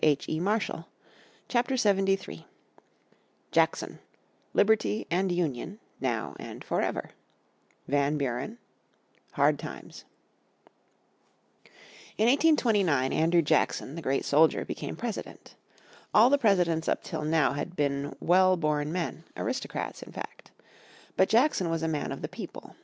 [1.47, 2.47] __________Chapter 73
[3.51, 3.99] Jackson
[4.51, 7.11] "Liberty and Union, Now and Forever"
[7.87, 8.57] Van Buren
[9.33, 10.05] Hard Times
[12.17, 15.53] In 1829 Andrew Jackson, the great soldier, became President.
[16.15, 20.49] All the presidents up till now had been well born men, aristocrats, in fact.
[21.15, 22.75] But Jackson was a man of the people.